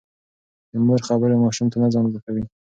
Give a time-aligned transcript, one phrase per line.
[0.71, 2.43] د مور خبرې ماشوم ته نظم زده کوي.